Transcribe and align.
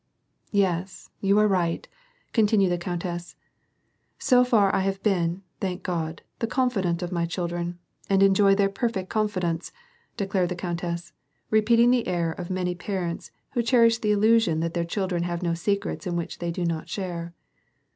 "Yes, 0.51 1.11
you 1.19 1.37
are 1.37 1.47
right," 1.47 1.87
continued 2.33 2.71
the 2.71 2.79
countess, 2.79 3.35
''So 4.19 4.43
far 4.43 4.73
I 4.73 4.79
have 4.79 5.03
been, 5.03 5.43
thank 5.59 5.83
God, 5.83 6.23
the 6.39 6.47
confidant 6.47 7.03
of 7.03 7.11
my 7.11 7.27
children, 7.27 7.77
and 8.09 8.23
enjoy 8.23 8.55
their 8.55 8.67
perfect 8.67 9.09
confidence," 9.09 9.71
declared 10.17 10.49
the 10.49 10.55
countess, 10.55 11.13
repeat 11.51 11.81
ing 11.81 11.91
the 11.91 12.07
error 12.07 12.31
of 12.31 12.49
many 12.49 12.73
parents 12.73 13.29
who 13.51 13.61
cherish 13.61 13.99
the 13.99 14.11
illusion 14.11 14.59
that 14.61 14.73
their 14.73 14.85
children 14.85 15.21
have 15.21 15.43
no 15.43 15.53
secrets 15.53 16.07
in 16.07 16.15
which 16.15 16.39
they 16.39 16.49
do 16.49 16.65
not 16.65 16.89
share. 16.89 17.35